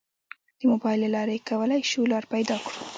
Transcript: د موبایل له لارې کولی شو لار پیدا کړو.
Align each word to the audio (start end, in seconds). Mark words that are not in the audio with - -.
د 0.59 0.61
موبایل 0.71 0.99
له 1.03 1.09
لارې 1.15 1.37
کولی 1.49 1.81
شو 1.89 2.01
لار 2.11 2.25
پیدا 2.33 2.55
کړو. 2.65 2.79